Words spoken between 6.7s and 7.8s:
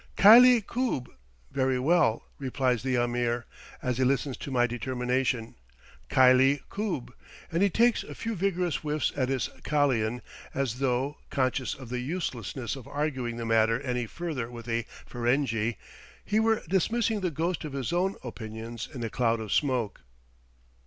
koob;" and he